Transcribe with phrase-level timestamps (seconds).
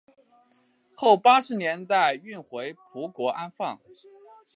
[0.95, 3.79] 后八十年代运回葡国安放。